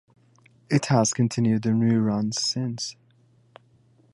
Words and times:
It 0.67 0.87
has 0.87 1.13
continued 1.13 1.63
in 1.67 1.79
reruns 1.79 2.33
since. 2.39 2.95